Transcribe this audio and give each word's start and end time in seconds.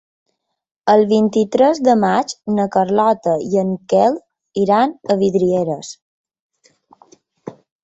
El 0.93 1.03
vint-i-tres 1.09 1.81
de 1.87 1.93
maig 2.03 2.33
na 2.55 2.65
Carlota 2.77 3.35
i 3.49 3.61
en 3.65 3.77
Quel 3.95 4.17
iran 4.63 4.97
a 5.13 5.19
Vidreres. 5.23 5.95